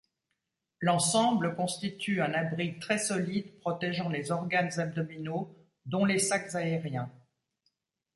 L'ensemble 0.79 1.55
constitue 1.55 2.23
un 2.23 2.33
abri 2.33 2.79
très 2.79 2.97
solide 2.97 3.59
protégeant 3.59 4.09
les 4.09 4.31
organes 4.31 4.79
abdominaux 4.79 5.55
dont 5.85 6.05
les 6.05 6.17
sacs 6.17 6.55
aériens. 6.55 7.11